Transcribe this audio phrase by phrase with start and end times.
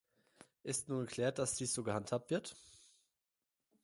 [0.63, 2.55] Ist nun geklärt, dass dies so gehandhabt wird?